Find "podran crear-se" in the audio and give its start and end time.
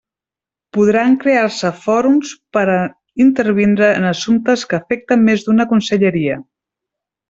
0.77-1.71